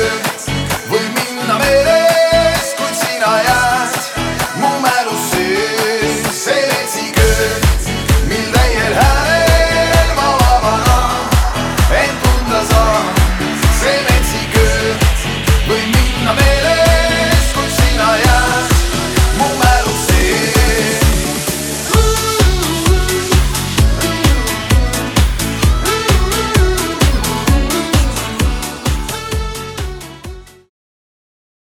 [0.00, 0.29] Yeah.